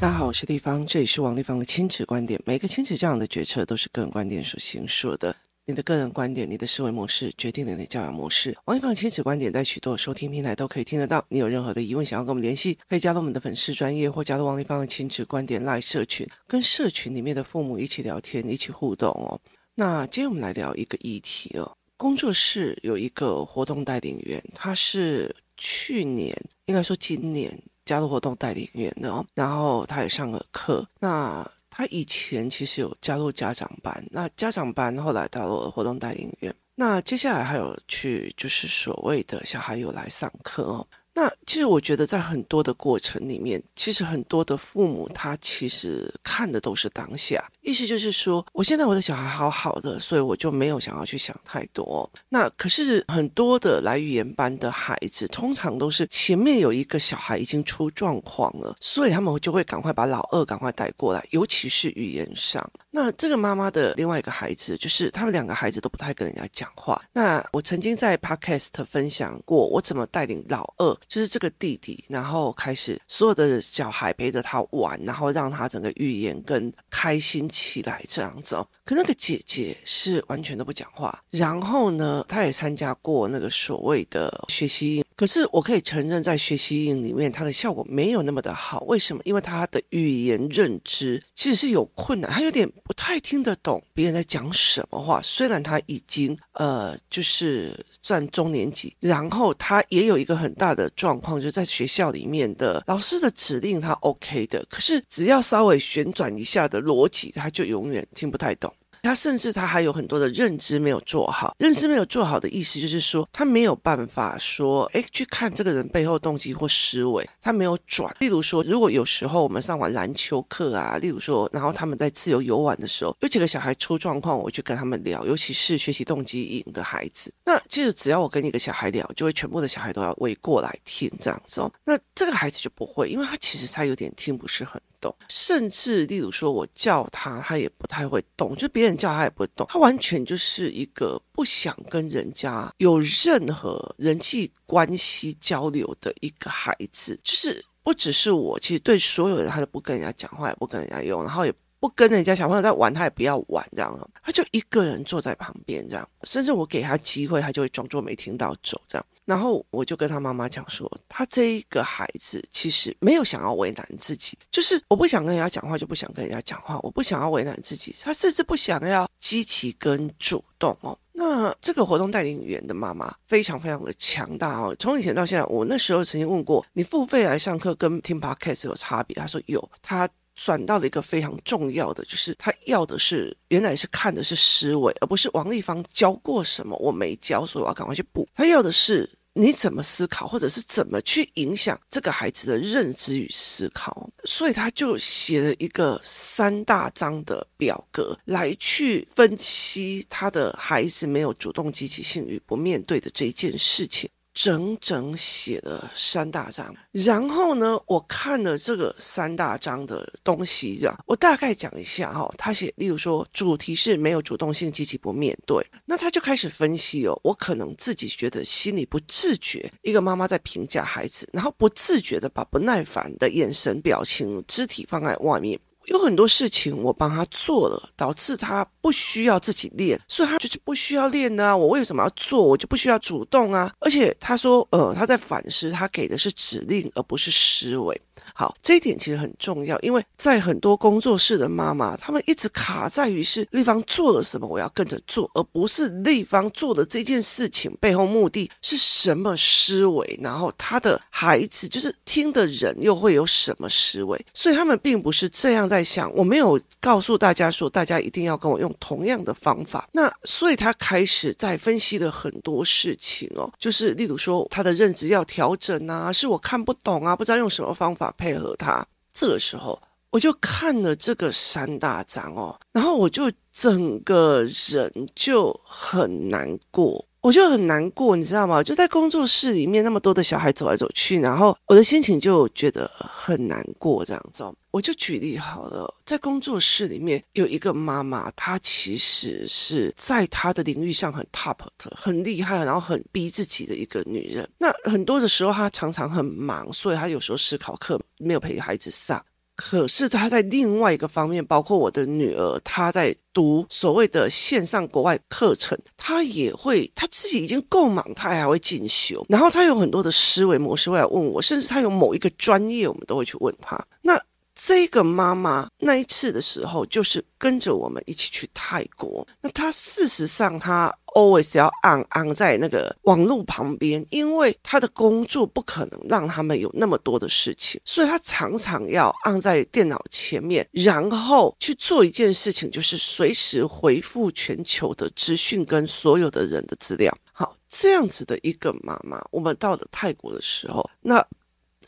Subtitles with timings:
[0.00, 2.40] 大家好，我是丽芳，这里是王丽芳的亲子观点。
[2.46, 5.36] 每个亲子这样的决策都是个人观点所形塑的。
[5.66, 8.56] 你的个人观点，你的思维模式，决定了你的教养模式。
[8.64, 11.22] 王丽芳的亲子观点在许多收听平台都可以听得到。
[11.28, 19.38] 你有任何的疑问，想要跟我们联系，可以加入我们的粉丝专业，或加入王丽芳的亲子观点 LINE 社群，跟社群里面的父母一起聊天，一起互动哦。
[19.74, 21.76] 那今天我们来聊一个议题哦。
[21.98, 27.54] 工作室有一个活动带领员，他是去年，应该说今年。
[27.90, 30.86] 加入活动带领员的哦，然后他也上了课。
[31.00, 36.54] 那他以前其实有加入家长班，那家长班后来到了活动带领员。
[36.76, 40.86] 那接下来还有去就是所谓的小孩有来上课哦。
[41.12, 52.10] 那其实我觉得，在很多的过程里面，其实很多的父母他其实看的都是当下，意思就是说，我现在我的小孩好好的，所以我就没有想要去想太多。
[52.28, 62.68] 那可是很多的来语言班的孩子，通常都是前面有一个小孩已经出状况了，所以他们就会赶快把老二赶快带过来，尤其是语言上。
[62.90, 67.00] 那这个妈妈的另外一个孩子，就是他们两个孩子都不太跟人家讲话。
[67.12, 78.66] 那我曾经在 Podcast 分享过，我怎么带领老二，就是这个弟弟，然后开始所有的小孩陪着他玩，然后让他整个语言更开心起来这样子哦。
[78.84, 85.04] 可那个姐姐是完全都不讲话，然后呢，她也参加过那个所谓的学习营。
[85.14, 88.80] 可是我可以承认，在学习营里面，她的效果没有那么的好。
[88.84, 89.20] 为什么？
[89.26, 95.20] 因为她的语言认知其实是有困难，她有点不太听得懂别人在讲什么话。
[95.22, 108.72] 虽然他已经呃，就是算中年级，然后他也有一个很大的状况，就是在学校里面的老师的指令他 OK 的，可是只要稍微旋转一下的逻辑，他就永远听不太懂。
[109.02, 118.14] 他甚至他还有很多的认知没有做好，认知没有做好的意思就是说，他没有办法说，诶，去看这个人背后动机或思维，他没有转。
[118.20, 131.72] 例如说，如果有时候我们上完篮球课啊，例如说，然后他们在自由游玩的时候，有几个小孩出状况，我去跟他们聊，尤其是学习动机营的孩子，那其实只要我跟一个小孩聊，就会全部的小孩都要围过来听这样子哦。
[131.86, 134.78] 那这个孩子就不会，因为他其实他有点听不是很。
[135.00, 147.18] 动，甚至例如说，我叫他，他也不太会动；就别人叫他也不会动，他完全就是一个不想跟人家有任何人际关系交流的一个孩子。
[147.22, 154.10] 就是不只是我，其实对所有人，他都不跟人家讲话，也不跟人家用，然后也不跟人家小朋友在玩，他也不要玩这样。
[154.22, 159.06] 他就一个人坐在旁边这样，甚至我给他机会，他就会装作没听到走这样。
[159.30, 170.98] 然后我就跟他妈妈讲说，他这一个孩子其实没有想要为难自己，就是我不想跟人家讲话，就不想跟人家讲话，我不想要为难自己，他甚至不想要积极跟主动哦。
[171.12, 179.14] 那这个活动带领员的妈妈非常非常的强大哦，从以前到现在，我那时候曾经问过，你付费来上课跟听 Podcast 有差别？
[179.14, 188.28] 他说有，他转到了一个非常重要的，就是他要的是原来是看的是思维，而不是王丽芳教过什么我没教，所以我要赶快去补。
[188.34, 189.08] 他要的是。
[189.32, 194.10] 你怎么思考，或者是怎么去影响这个孩子的认知与思考？
[194.24, 204.10] 所以他就写了一个三大章的表格来去分析他的孩子没有主动积极性与不面对的这一件事情。
[204.42, 212.26] 整整写了三大章，然后呢，我看了这个三大章的东西，这样我大概讲一下哈。
[212.38, 217.20] 他写，例如说，主题是没有主动性，积极不面对，那他就开始分析哦。
[217.22, 225.60] 我可能自己觉得心里不自觉，一个妈妈在评价孩子，然后不自觉的把不耐烦的眼神、表情、肢体放在外面。
[225.90, 232.40] 有很多事情我帮他做了，导致他不需要自己练，所以他就是不需要练呢、我为什么要做？
[232.40, 233.72] 我就不需要主动啊。
[233.80, 238.00] 而且他说，呃，他在反思，他给的是指令，而不是思维。
[238.34, 256.12] 好，这一点其实很重要，因为在很多工作室的妈妈，他们一直卡在于是立方做了什么，我要跟着做，而不是立方做的这件事情背后目的是什么思维，然后他的孩子就是听的人又会有什么思维，所以他们并不是这样在想。
[256.14, 259.88] 我没有告诉大家说，大家一定要跟我用同样的方法。
[259.92, 268.12] 那所以他开始在分析了很多事情哦，就是例如说他的认知要调整啊，是我看不懂啊，不知道用什么方法。
[268.20, 269.80] 配合他，这个时候
[270.10, 277.06] 我就看了这个三大章哦，然后我就整个人就很难过。
[277.22, 278.62] 我就很难过，你知道吗？
[278.62, 284.42] 就在工作室里面，那么多的小孩走来走去，然后我的心情就觉得很难过，这样子。
[284.70, 294.48] 我就举例好了，在工作室里面有一个妈妈，她其实是在她的领域上很 top 的，很厉害，然后很逼自己的一个女人。
[294.58, 299.22] 那很多的时候，她常常很忙，所以她有时候思考课没有陪孩子上。
[299.60, 313.78] 可是他在另外一个方面，包括我的女儿，她在读所谓的线上国外课程，她也会，她自己已经够忙，她还会进修，然后她有很多的思维模式会来问我，甚至她有某一个专业，我们都会去问她。
[314.00, 314.18] 那
[314.62, 319.26] 这个妈妈那一次的时候，就是跟着我们一起去泰国。
[319.40, 320.94] 那她事实上，她。
[321.12, 337.12] always 要 on on 在那个网络旁边，因为她的工作不可能让他们有那么多的事情，所以她常常要 on 在电脑前面，然后去做一件事情，就是随时回复全球的资讯跟所有的人的资料。
[337.32, 341.26] 好，这样子的一个妈妈，我们到了泰国的时候，那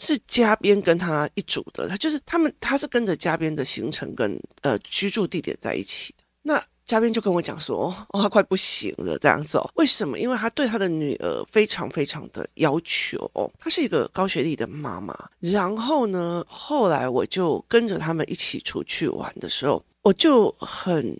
[0.04, 6.25] 是嘉宾跟他一组的，他就是他们，他是跟着嘉宾的行程跟呃居住地点在一起的。
[6.43, 9.70] 那嘉宾就跟我讲说，哦，他快不行了，这样子哦。
[9.76, 10.19] 为什么？
[10.19, 13.49] 因为他对他的女儿非常非常的要求哦。
[13.60, 15.16] 她是一个高学历的妈妈。
[15.38, 21.16] 然后呢，后来我就跟着他们一起出去玩的时候，我就很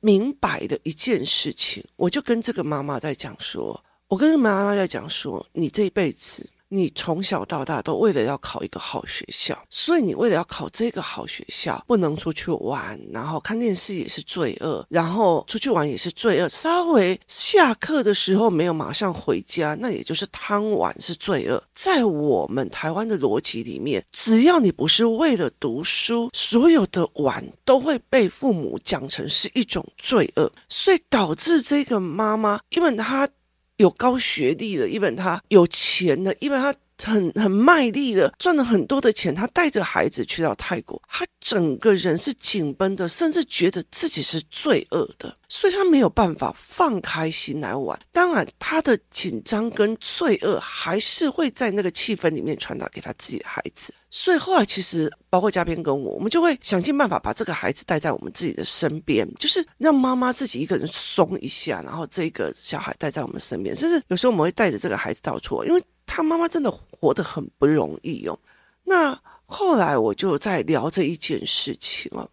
[0.00, 6.50] 明白的一件事情，我就跟这个妈妈在讲说，我跟妈妈在讲说，你这一辈子。
[6.68, 16.48] 你从小到大都为了要考一个好学校，所以你为了要考这个好学校，不能出去玩，然后看电视也是罪恶，然后出去玩也是罪恶。
[16.48, 21.62] 稍微下课的时候没有马上回家，那也就是贪玩是罪恶。
[21.72, 33.28] 在我们台湾的逻辑里面，只要你不是为了读书，所有的玩都会被父母讲成是一种罪恶，所以导致这个妈妈，因为她。
[33.76, 45.36] 有高学历的，因为他有钱的，因为他很很卖力的赚了很多的钱，他带着孩子去到泰国，他整个人是紧绷的，甚至觉得自己是罪恶的。
[45.48, 53.94] 所以他没有办法放开心来玩，当然他的紧张跟罪恶还是会在那个气氛里面传达给他自己的孩子。
[54.10, 63.76] 所以后来其实包括嘉宾跟我，我们就会想尽办法把这个孩子带在我们自己的身边，就是让妈妈自己一个人松一下，然后这个小孩带在我们身边。
[63.76, 68.38] 甚至有时候我们会带着这个孩子到处，因为他妈妈真的活得很不容易哦。
[68.84, 72.28] 那后来我就在聊这一件事情哦。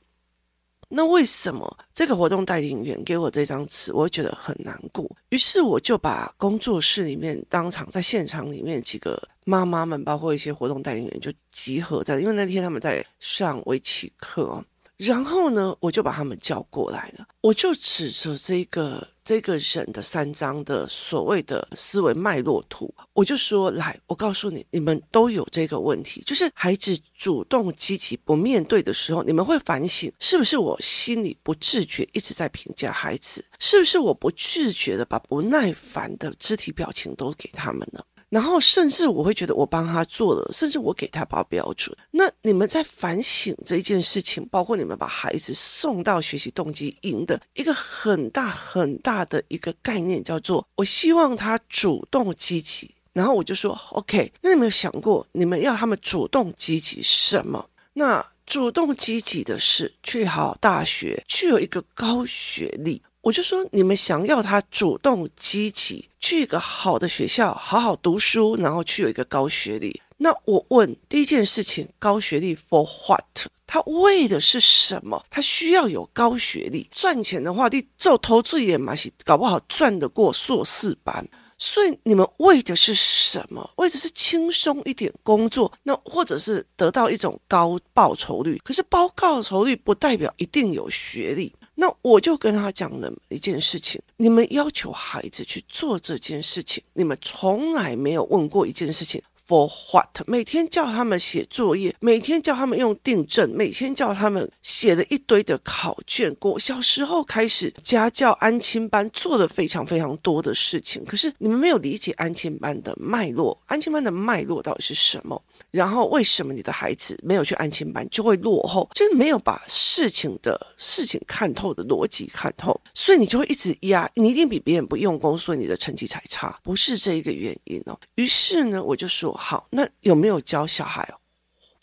[0.96, 5.10] 那为什么这个活动带领员给我这张纸，我觉得很难过？
[5.30, 14.64] 于是我就把工作室里面当场在现场里面几个妈妈们，包括一些活动带领员，就集合在，因为那天他们在上围棋课。
[14.98, 38.06] 然后呢，我就把他们叫过来了，我就指着这个这个人的三张的所谓的思维脉络图，我就说：来，我告诉你，你们都有这个问题，就是孩子主动积极不面对的时候，你们会反省，是不是我心里不自觉一直在评价孩子，是不是我不自觉的把不耐烦的肢体表情都给他们了？
[38.33, 41.95] 然后甚至我会觉得我帮他做了，甚至我给他把标准。
[42.09, 52.89] 那你们在反省这件事情，包括你们把孩子送到学习动机营的一个很大很大的一个概念，叫做我希望他主动积极。
[53.13, 57.69] 然后我就说，OK，那你们有想过你们要他们主动积极什么？
[57.94, 63.00] 那主动积极的是去好大学，去有一个高学历。
[63.24, 70.02] 我就说，你们想要他主动积极去一个好的学校，好好读书，然后去有一个高学历。
[70.18, 73.24] 那我问第一件事情，高学历 for what？
[73.66, 75.24] 他为的是什么？
[75.30, 81.26] 他需要有高学历赚钱的话，你做投资也嘛是搞不好赚得过硕士班。
[81.57, 83.71] 所以你们为的是什么？
[83.78, 88.59] 为的是轻松一点工作，那或者是得到一种高报酬率。
[88.66, 91.54] 可是高报酬率不代表一定有学历。
[91.75, 100.21] 那我就跟他讲了一件事情：你们要求孩子去做这件事情，你们从来没有问过一件事情，for what？
[100.28, 106.33] 每天叫他们写作业，每天叫他们用订正，每天叫他们写了一堆的考卷。
[106.35, 115.42] 过小时候开始家教安亲班做了非常非常多的事情，可是你们没有理解安亲班的脉络，安亲班的脉络到底是什么？
[115.71, 118.88] 然后为什么你的孩子没有去安亲班就会落后？
[118.94, 128.00] 就是没有把事情的事情看透的逻辑看透，所以你就会一直压，你一定比别人不用功，所以你的成绩才差，不是这一个原因哦。
[128.16, 131.07] 于是呢，我就说好，那有没有教小孩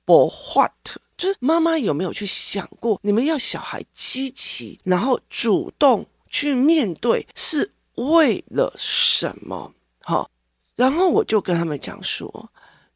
[0.07, 0.73] ？For what？
[1.17, 9.73] 就是妈妈有没有去想过，你们要小孩积极，然后主动去面对，是为了什么？
[10.03, 10.31] 好，
[10.77, 12.51] 然后我就跟他们讲说。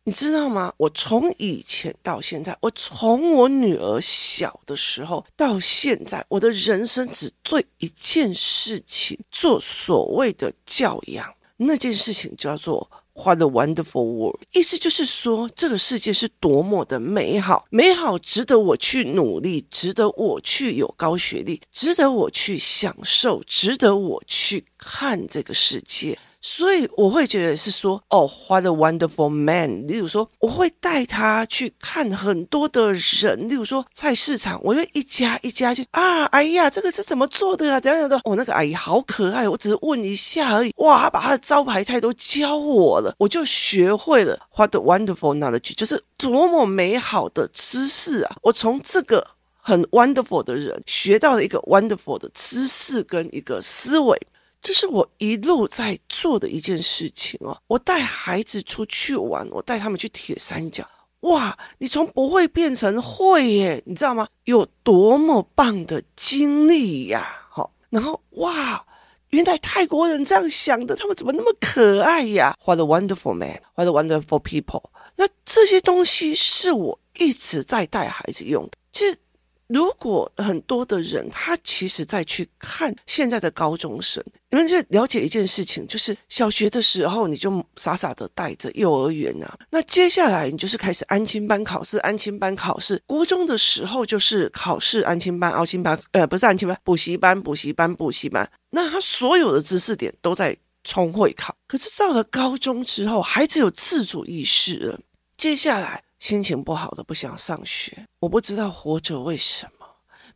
[0.06, 0.70] 你知道吗？
[0.76, 14.40] 我从以前到现在，我从我女儿小的时候到现在，我的人生只对一件事情做所谓的教养，那件事情叫做画的 wonderful world！
[14.52, 26.18] 意思就是说，这个世界是多么的美好，美好值得我去努力，值得我去有高学历，值得我去享受，值得我去看这个世界。
[26.46, 29.86] 所以我会觉得是说，哦，What a wonderful man！
[29.86, 37.80] 例如说，我会带他去看很多的人，例如说菜市场，我会一家一家去啊，哎呀，这个是怎么做的啊？
[37.80, 38.20] 怎样的？
[38.24, 40.70] 哦，那个阿姨好可爱，我只是问一下而已。
[40.76, 48.36] 哇，他把他的招牌菜都教我了，我就学会了 What a wonderful knowledge，就是多么美好的知识啊！
[48.42, 54.20] 我从这个很 wonderful 的人学到了一个 wonderful 的知识跟一个思维。
[54.64, 57.54] 这是我一路在做的一件事情哦。
[57.66, 60.82] 我带孩子出去玩，我带他们去铁三角。
[61.20, 64.26] 哇，你从不会变成会耶，你知道吗？
[64.44, 67.46] 有多么棒的经历呀！
[67.50, 68.82] 好，然后哇，
[69.28, 74.84] 原来泰国人这样想的，他们怎么那么可爱呀？What a wonderful man, what a wonderful people。
[75.16, 78.70] 那这些东西是我一直在带孩子用的。
[78.92, 79.18] 其实。
[79.66, 105.00] 如果很多的人，他其实在去看现在的高中生，你们就了解一件事情，就是小学的时候你就傻傻的带着幼儿园啊，那接下来你就是开始安亲班考试，安亲班考试，国中的时候就是考试，安亲班、奥亲班，呃，不是安亲班，补习班、补习班、补习班，那他所有的知识点都在冲会考，可是到了高中之后，孩子有自主意识了，
[105.38, 106.03] 接下来。
[106.18, 109.86] 心情不好的不想上学，我不知道活着为什么。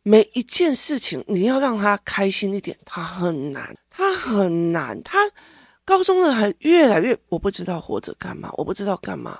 [0.03, 5.01] 每一件事情你要让他开心一点，他很难，他很难。
[5.03, 5.17] 他
[5.83, 9.39] 高中的还越来越，我不知道活着干嘛，我不知道干嘛。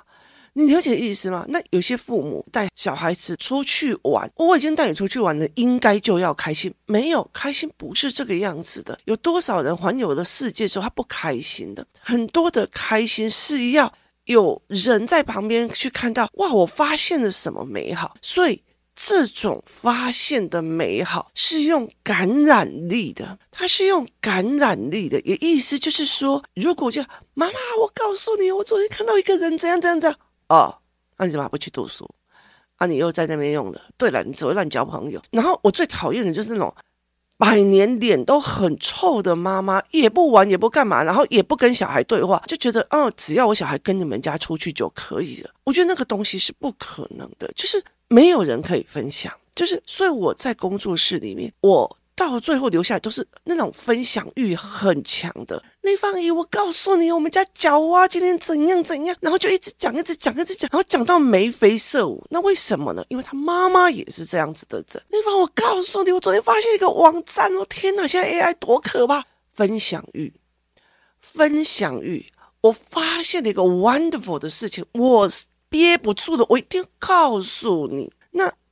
[0.53, 1.45] 你了解意思吗？
[1.49, 6.73] 那有些父母带小孩子出去玩，我已经带你出去玩了，应该就要开心。
[6.87, 8.99] 没有开心不是这个样子的。
[9.05, 11.85] 有多少人环游了世界之后他不开心的？
[12.01, 13.93] 很多的开心是要。
[14.29, 16.53] 有人在旁边去看到，哇！
[16.53, 18.15] 我发现了什么美好？
[18.21, 25.19] 所以这种发现的美好是用感染力的，它是用感染力的。
[25.21, 27.01] 也意思就是说，如果就
[27.33, 30.19] 妈妈，我告诉你，我昨天看到一个人怎样怎样怎样
[30.49, 30.77] 哦，
[31.17, 32.07] 那你怎么不去读书？
[32.75, 33.81] 啊，你又在那边用的。
[33.97, 35.19] 对了，你只会乱交朋友。
[35.31, 36.71] 然后我最讨厌的就是那种。
[37.39, 45.49] 百年脸都很臭的妈妈，也不玩也不干嘛，然后也不跟小孩对话，就觉得，哦，只要我小孩跟你们家出去就可以了。
[45.63, 51.97] 我觉得那个东西是不可能的，就是没有人可以分享，就是所以我在工作室里面，我。
[52.19, 55.63] 到最后留下来都是那种分享欲很强的。
[55.89, 62.23] 丽芳姨，我告诉你，我们家角蛙今天怎样怎样，然后就一直讲，一直讲，一直讲，然后讲到眉飞色舞。
[62.29, 63.03] 那为什么呢？
[63.09, 65.03] 因为他妈妈也是这样子的人。
[65.09, 69.25] 丽芳，我告诉你，我昨天发现一个网站哦，天哪，现在 AI 多可怕！
[69.51, 70.31] 分享欲，
[71.19, 72.31] 分享欲，
[72.61, 75.27] 我发现了一个 wonderful 的事情，我
[75.69, 78.11] 憋不住的，我一定告诉你。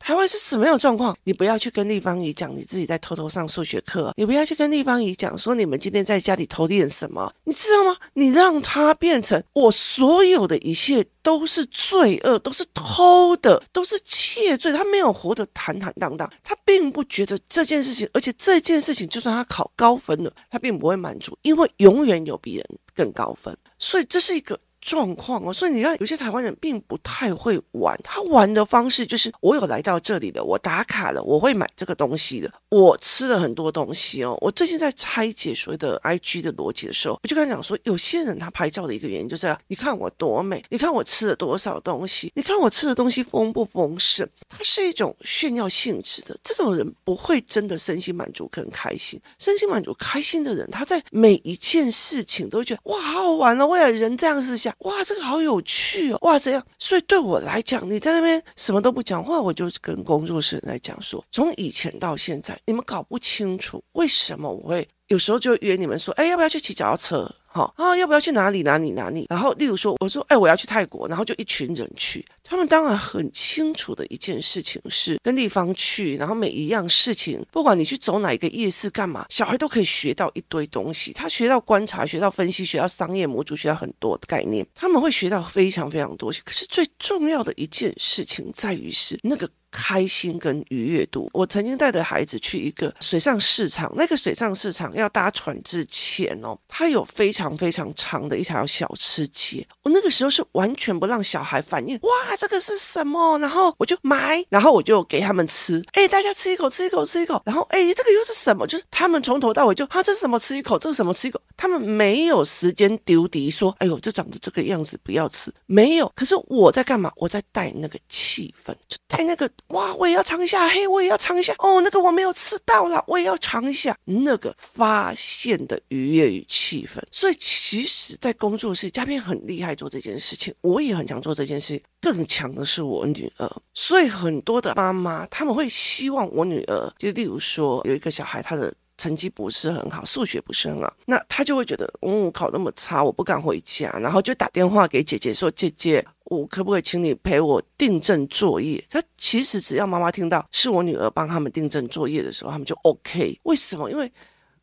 [0.07, 1.13] 台湾是什么样的状况？
[1.25, 7.93] 你不要去跟立方姨讲你自己在偷偷上数学课，你不要去跟立方姨讲说你们今天在家里偷练什么，你知道吗？
[8.13, 14.71] 你让他变成我所有的一切都是罪恶，都是偷的，都是窃罪。
[14.71, 23.53] 他没有活得坦坦荡荡，他并不觉得这件事情，而且这件事情就算他考高分了，他并不会满足，因为永远有比人更高分。
[23.77, 24.57] 所以这是一个。
[24.87, 27.99] 状况哦，所以你看，有些台湾人并不太会玩。
[28.05, 34.37] 他玩的方式就是：我有来到这里的，我打卡了，我会买这个东西的，我吃了很多东西哦。
[34.39, 44.25] 我最近在拆解所谓的 IG 的逻辑的时候，我就跟他讲说，有些人他拍照的一个原因就是：你看我多美，你看我吃了多少东西，你看我吃的东西丰不丰盛。
[44.47, 49.19] 它是一种炫耀性质的，这种人不会真的身心满足跟开心。
[49.37, 53.67] 身心满足、开心的人，他在每一件事情都会觉得哇，好好玩哦！
[53.67, 54.73] 为了人这样子想。
[54.79, 56.17] 哇，这个好有趣哦！
[56.21, 67.35] 哇，这样，所以对我来讲，你在那边什么都不讲话，我就跟工作室人来讲说，从以前到现在，你们搞不清楚为什么我会有时候就约你们说，哎，要不要去骑脚踏车？
[67.57, 69.25] 好啊，要不要去哪里哪里哪里？
[69.31, 72.23] 然后，例如说，我说，哎，我要去泰国，然后就一群人去。
[72.43, 81.11] 他们当然很清楚的一件事情是跟地方去，然后每一样事情，不管你去走哪一个夜市干嘛，小孩都可以学到一堆东西。
[81.11, 84.63] 他学到观察，学到分析，学到商业模组，学到很多的概念。
[84.75, 86.31] 他们会学到非常非常多。
[86.45, 89.49] 可是最重要的一件事情在于是那个。
[89.69, 91.29] 开心跟愉悦度。
[91.33, 99.65] 我曾经带着孩子去一个水上市场，那个水上市场要搭船之前哦，它有非常非常长的一条小吃街。
[99.83, 103.37] 我那个时候是完全不让小孩反应，哇，这个是什么？
[103.37, 105.83] 然后我就买，然后我就给他们吃。
[105.93, 107.39] 哎，大家吃一口，吃一口，吃一口。
[107.45, 108.65] 然后哎，这个又是什么？
[108.65, 110.39] 就是他们从头到尾就啊，这是什么？
[110.39, 111.13] 吃一口，这是什么？
[111.13, 111.39] 吃一口。
[111.57, 116.09] 他们没有时间丢敌说：“哎呦，这长得这个样子不要吃。”没有。
[116.15, 117.11] 可是我在干嘛？
[117.15, 121.53] 我在带那个气氛，就带那个哇，我也要尝一下，嘿，我也要尝一下。
[121.57, 127.01] 哦，那个我没有吃到啦，我也要尝一下那个发现的愉悦与气氛。
[127.11, 131.81] 所以其实，在工作室，嘉宾很厉害做这件事情，我也很想做这件事。
[131.99, 138.71] 更强的是我女儿，所以很多的妈妈他们会希望我女儿，就例如说有一个小孩，他的。
[138.97, 153.39] 成绩不是很好，数学不是很好，那他就会觉得，嗯，考那么差，我不敢回家，然后就打电话给姐姐说：“姐姐，我可不可以请你陪我订正作业？”他其实只要妈妈听到是我女儿帮他们订正作业的时候，他们就 OK。
[153.43, 153.89] 为什么？
[153.91, 154.11] 因为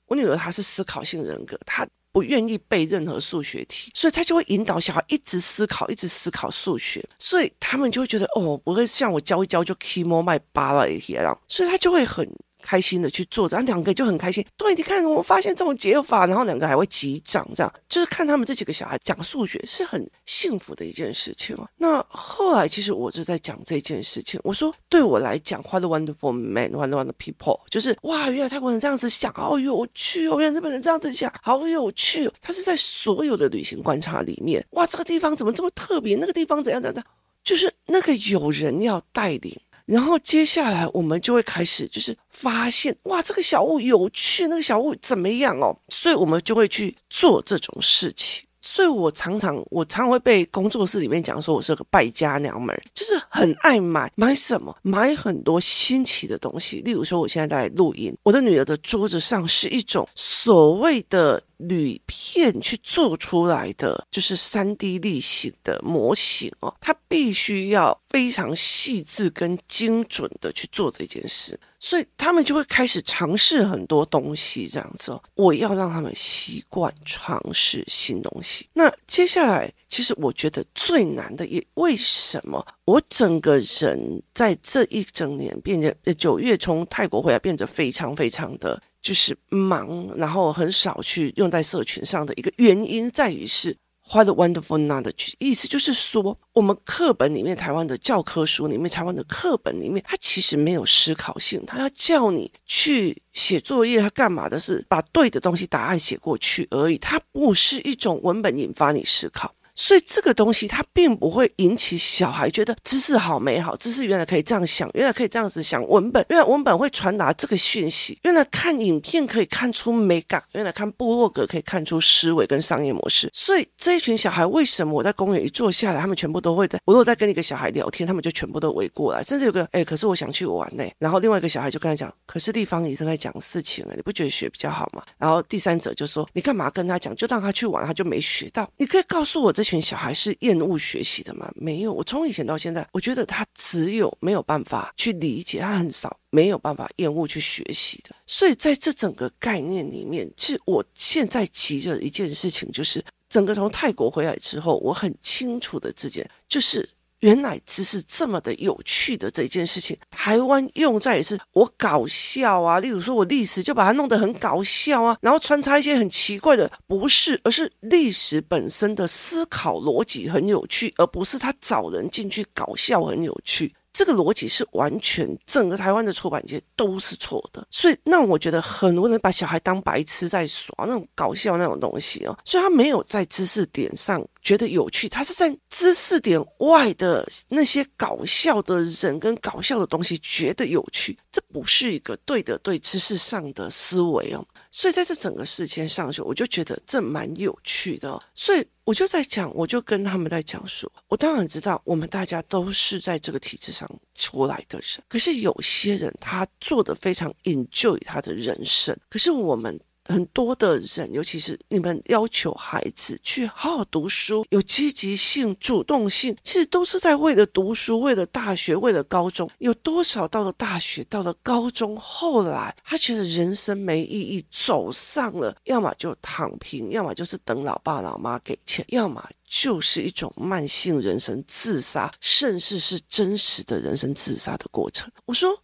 [0.06, 12.28] 我女儿她是思考性人格，她不愿意背任何数学题，所以她就会引导小孩一直思考，一直思考数学，所以他们就会觉得，哦，不会像我教一教就 key more 卖八了一样，所以他就会很。
[12.64, 14.42] 开心的去做，然后两个就很开心。
[14.56, 21.68] 对，你看，我发现这种解法，然后两个还会击掌，这样就是看他们这几个小孩讲数学是很幸福的一件事情哦。
[21.76, 32.32] 那后来其实我就在讲这件事情，我说对我来讲，What a wonderful man，What a wonderful people，就是哇，原来泰国人这样子想，好有趣哦，原来日本人这样子想，好有趣哦。
[32.40, 36.16] 他是在所有的旅行观察里面，哇，这个地方怎么这么特别？
[36.16, 37.04] 那个地方怎样怎样？
[37.44, 39.54] 就是那个有人要带领。
[39.86, 45.76] 然后接下来我们就会开始，就是发现哇，这个小物有趣，那个小物怎么样哦？
[45.88, 48.44] 所以我们就会去做这种事情。
[48.66, 54.74] 所以我常常，我常常会被工作室里面讲说，我是个败家娘们儿，就是很爱买，买什么？
[54.80, 56.80] 买很多新奇的东西。
[56.80, 61.42] 例如说，我现在在录音，我的女儿的桌子上是一种所谓的。
[61.58, 75.20] 铝片去做出来的就是三 D 立型的模型哦，它必须要非常细致跟精准的去做这件事，所以他们就会开始尝试很多东西，这样子哦。
[75.34, 78.68] 我要让他们习惯尝试新东西。
[78.74, 88.80] 那接下来，其实我觉得最难的也为什么我整个人在这一整年变得九月从泰国回来变得非常非常的。
[89.02, 93.76] 就是忙，然后很少去用在社群上的一个原因在于是
[94.12, 109.54] What a wonderful knowledge，意思就是说，我们课本里面台湾的教科书里面台湾的课本里面，它其实没有思考性，它要叫你去写作业，它干嘛的是把对的东西答案写过去而已，它不是一种文本引发你思考。
[109.74, 115.86] 所以这个东西它并不会引起小孩觉得知识好美好，知识原来可以这样想，原来可以这样子想。
[115.88, 123.28] 文本原来文本会传达这个讯息，原来看影片可以看出美感，原来看部落格可以看出思维跟商业模式。
[123.32, 126.78] 所以这一群小孩为什么我在公园一坐下来，他们全部都会在。
[126.84, 130.84] 我如果在跟一个小孩聊天，他们就全部都围过来，甚至有个哎，可是我想去玩呢。
[130.98, 135.02] 然后另外一个小孩就跟他讲，可是地方医生在讲事情了，你不觉得学比较好吗？
[135.18, 137.12] 然后第三者就说，你干嘛跟他讲？
[137.16, 138.70] 就让他去玩，他就没学到。
[138.76, 139.63] 你可以告诉我这。
[139.64, 141.50] 群小孩是厌恶学习的吗？
[141.56, 148.14] 没有，我从以前到现在，我觉得他只有没有办法去理解，他很少没有办法厌恶去学习的。
[148.26, 156.88] 所以在这整个概念里面，其实我现在急着一件事情，就是整个从泰国回来之后，我很清楚的自己就是。
[157.24, 173.74] 原来知识这么的有趣的这件事情，台湾用在也是我搞笑啊，例如说我历史就把它弄得很搞笑啊，然后穿插一些很奇怪的，不是，而是历史本身的思考逻辑很有趣，而不是他找人进去搞笑很有趣。
[173.90, 198.64] 这个逻辑是完全整个台湾的出版界都是错的，所以那我觉得很多人把小孩当白痴在耍那种搞笑那种东西哦，所以他没有在知识点上觉得有趣，他是在知识点外的那些搞笑的人跟搞笑的东西觉得有趣，这不是一个对的对知识上的思维哦，所以在这整个事件上去，我就觉得这蛮有趣的，所以。
[198.86, 209.80] 我就在讲，我就跟他们在讲说，我当然知道，我们大家都是在这个体制上出来的人，可是有些人他做的非常 enjoy 他的人生，可是我们。
[210.06, 219.50] 很多的人，尤其是你们要求孩子去好好读书，有积极性、主动性，其实都是在为了读书，为了大学，为了高中。
[219.58, 235.10] 有多少到了大学，到了高中，后来他觉得人生没意义，走上了要么就躺平，要么就是等老爸老妈给钱，要么就是一种慢性人生自杀，甚至是真实的人生自杀的过程。
[235.24, 235.58] 我说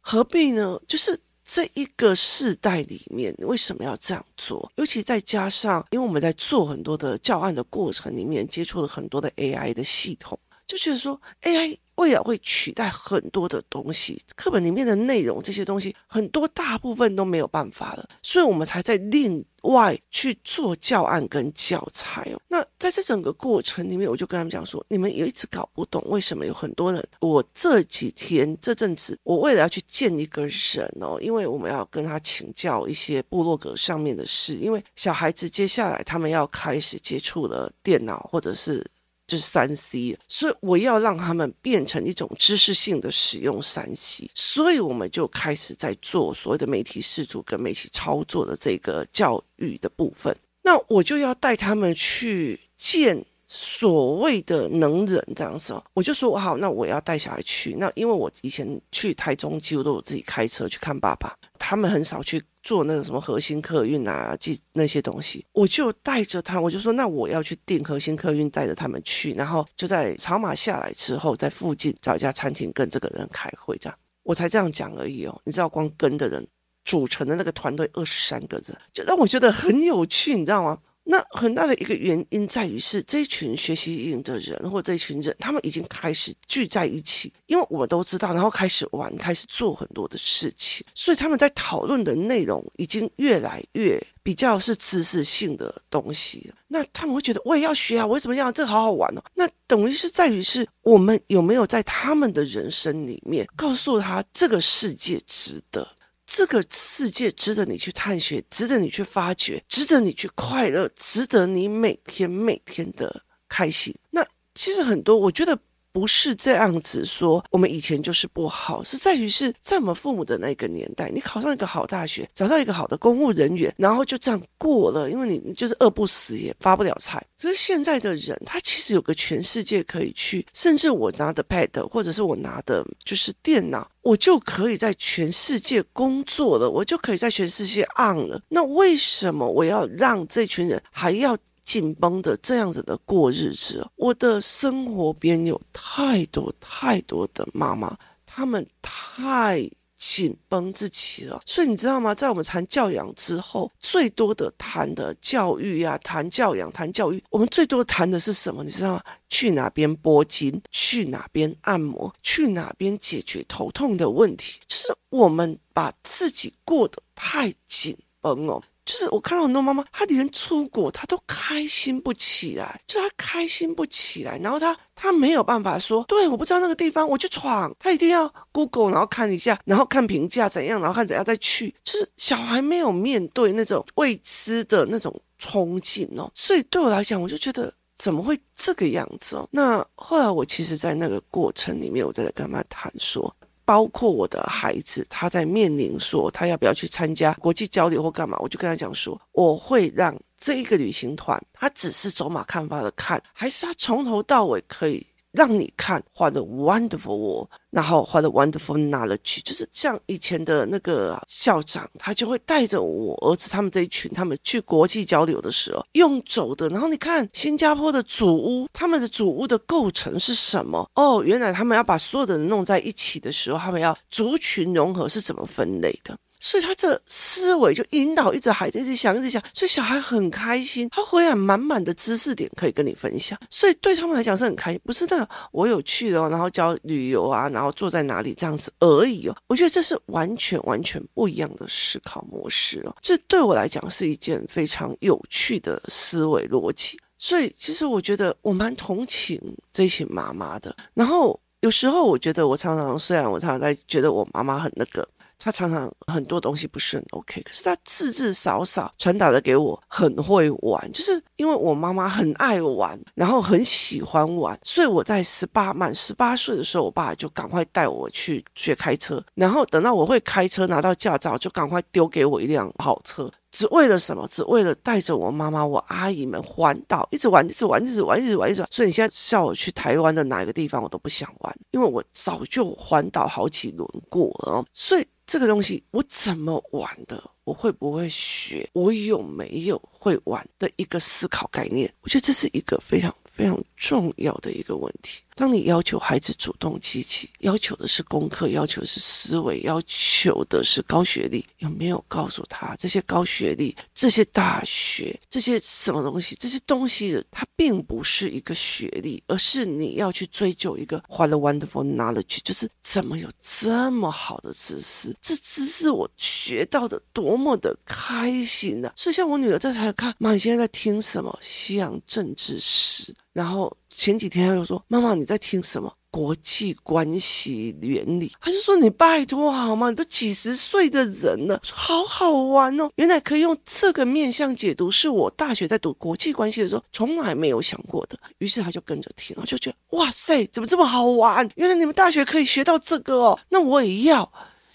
[0.00, 0.80] 何必呢？
[0.86, 1.18] 就是。
[1.52, 4.70] 这一个世代里面，为什么要这样做？
[4.76, 10.38] 尤其再加上，因为我们在做很多的教案的过程里面，接触了很多的 AI 的系统。
[10.70, 22.40] 就觉得说 AI 未来会取代很多的东西，课本里面的内容这些东西很多大部分都没有办法了，所以我们才在另外去做教案跟教材哦。
[22.46, 27.04] 那在这整个过程里面，我就跟他们讲说，你们有一直搞不懂为什么有很多人。
[27.18, 38.86] 我这几天这阵子，我为了要去见一个人哦，因为我们要跟他请教一些部落格上面的事，因为小孩子接下来他们要开始接触了电脑或者是。
[39.30, 50.36] 就是三 C，所以我要让他们变成一种知识性的使用三 C，所以我们就开始在做所谓的媒体识读跟媒体操作的这个教育的部分。
[50.62, 53.24] 那我就要带他们去见。
[53.52, 57.74] 所谓的能人这样子，我就说好，那我要带小孩去。
[57.80, 65.44] 那因为我以前去台中，几乎都有自己开车去看爸爸，他们很少去做那个什么核心客运啊，记那些东西。
[65.52, 75.40] 我就带着他，我就说那我要去订核心客运，带着他们去，然后就在草马下来之后，在附近找一家餐厅跟这个人开会，这样我才这样讲而已哦。
[75.44, 76.46] 你知道，光跟的人
[76.84, 80.78] 组成的那个团队二十三个人，就让我觉得很有趣，你知道吗？
[81.04, 96.52] 那很大的一个原因在于是这一群学习营的人，或这一群人，他们已经开始聚在一起，因为我们都知道，然后开始玩，开始做很多的事情，所以他们在讨论的内容已经越来越比较是知识性的东西。
[96.68, 99.22] 那他们会觉得我也要学啊，我怎么样这个好好玩哦？
[99.34, 105.88] 那等于是在于是我们有没有在他们的人生里面告诉他这个世界值得。
[106.32, 113.92] 这个世界值得你去探寻，值得你去发掘，值得你去快乐，值得你每天每天的开心。
[114.10, 115.58] 那其实很多，我觉得。
[115.92, 127.20] 不是这样子说，我们以前就是不好，是在于是在我们父母的那个年代，你考上一个好大学，找到一个好的公务人员，然后就这样过了，因为你就是饿不死也发不了财。
[127.36, 138.40] 所以现在的人，他其实有个全世界可以去，甚至我拿的 pad 或者是我拿的就是电脑，我就可以在全世界工作了，我就可以在全世界 on 了。
[138.48, 141.36] 那为什么我要让这群人还要？
[141.64, 147.96] 紧绷的这样子的过日子，我的生活边有太多太多的妈妈，
[148.26, 151.40] 他们太紧绷自己了。
[151.44, 152.14] 所以你知道吗？
[152.14, 158.64] 在我们谈教养之后，最多的谈的教育呀、啊，谈教养、谈教育，我们最多谈的是什么？
[158.64, 159.02] 你知道吗？
[159.28, 160.60] 去哪边拨筋？
[160.70, 162.12] 去哪边按摩？
[162.22, 164.58] 去哪边解决头痛的问题？
[164.66, 168.62] 就是我们把自己过得太紧绷哦。
[168.90, 181.72] 就是我看到很多妈妈，她连出国她都开心不起来，就她开心不起来，然后她她没有办法说，对，我不知道那个地方，我去闯，她一定要 Google，然后看一下，然后看评价怎样，然后看怎样再去。
[181.84, 189.48] 就是小孩没有面对那种未知的那种冲劲哦，所以对我来讲，我就觉得怎么会这个样子哦？
[189.52, 193.32] 那后来我其实，在那个过程里面，我在跟他谈说。
[193.64, 205.06] 包括我的孩子，他在面临说他要不要去参加国际交流或干嘛，我就跟他讲说，我会让这一个旅行团，他只是走马看花的看，还是他从头到尾可以。
[205.32, 216.68] 让你看画的 wonderful 然后画的 wonderful knowledge，就是像以前的那个校长，他就会带着我儿子他们这一群，他们去国际交流的时候用走的。
[216.70, 220.90] 然后你看新加坡的祖屋，他们的祖屋的构成是什么？
[220.94, 226.18] 哦，原来他们要把所有的人弄在一起的时候，他们要族群融合是怎么分类的？
[226.40, 239.36] 所以他这思维就引导一直孩子一直想一直想，所以小孩很开心，他回来满满的知识点可以跟你分享，所以对他们来讲是很开心，不是那我有去的哦，然后教旅游啊，然后坐在哪里这样子而已哦。
[239.46, 246.98] 我觉得这是完全完全不一样的思考模式哦，这对我来讲是一件非常有趣的思维逻辑。
[247.18, 249.38] 所以其实我觉得我蛮同情
[249.70, 250.74] 这群妈妈的。
[250.94, 255.06] 然后有时候我觉得我常常虽然我常常在觉得我妈妈很那个。
[255.42, 273.30] 他常常很多东西不是很 OK，可是他至至少少传达的给我很会玩，就是因为我妈妈很爱玩，然后很喜欢玩，所以我在十八满十八岁的时候，我爸就赶快带我去学开车，然后等到我会开车拿到驾照，就赶快丢给我一辆跑车。
[273.50, 274.26] 只为了什么？
[274.28, 278.68] 只为了带着我妈妈、我阿姨们环岛，一直玩，一直玩，一直玩，一直玩，一直玩。
[278.70, 284.64] 所以你现在叫我去台湾的哪一个地方，我都不想玩，因为我早就环岛好几轮过了。
[284.72, 287.22] 所以这个东西我怎么玩的？
[287.44, 288.68] 我会不会学？
[288.72, 291.92] 我有没有会玩的一个思考概念？
[292.02, 293.14] 我觉得这是一个非常。
[293.32, 295.22] 非常重要的一个问题。
[295.34, 306.36] 当你要求孩子主动积极，要求的是功课，要求的是思维，要求的是高学历，有没有告诉他这些高学历、这些大学、这些什么东西？
[306.38, 315.16] 这些东西它并不是一个学历，而是你要去追究一个 what a wonderful knowledge，就是怎么有这么好的知识？
[315.22, 318.92] 这知识我学到的多么的开心啊！
[318.94, 321.38] 所以像我女儿在台看，妈，你现在在听什么？
[321.40, 323.74] 西洋政治史，然后。
[324.00, 325.94] 前几天他就说：“妈妈，你在听什么？
[326.10, 329.90] 国际关系原理？”他就说：“你拜托好吗？
[329.90, 332.90] 你都几十岁的人了，说好好玩哦！
[332.94, 341.46] 原来可以用这个面向解读，是我大学在读国际关系的时候从来没有想过的。”于是他就跟着听，就觉得哇塞，怎么这么好玩？
[341.56, 344.24] 原来你们大学可以学到这个哦，那我也要，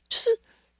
[0.08, 0.30] 就是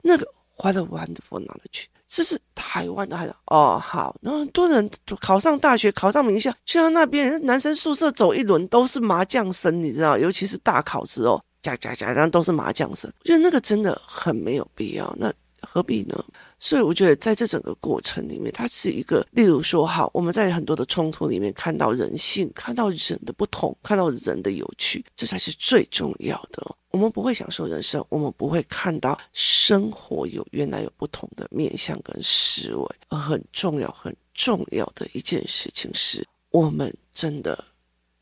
[0.02, 0.24] 那个
[0.58, 1.86] What a wonderful knowledge。
[2.06, 2.38] 这是
[2.76, 15.32] 台湾的孩子哦，好，那很多人考上大学，考上名校，去到那边男生宿舍走一轮都是麻将声，你知道，尤其是大考之后，加加加，然后都是麻将声，我觉得那个真的很没有必要，那
[15.76, 16.24] 何必呢？
[16.58, 26.74] 所以我觉得在这整个过程里面，它是一个，例如说，好，我们在很多的冲突里面看到人性，看到人的不同，看到人的有趣，这才是最重要的。
[26.92, 32.96] 我们不会享受人生，我们不会看到生活有原来有不同的面向跟思维。
[33.10, 37.62] 而很重要、很重要的一件事情是，我们真的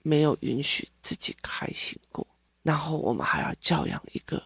[0.02, 2.26] 没有允许自己开心过，
[2.64, 4.42] 然后我们还要教养一个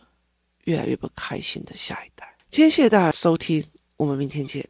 [0.65, 2.29] 越来越不开心的下一代。
[2.51, 3.65] 谢谢大家收听，
[3.99, 4.69] 我们明天见。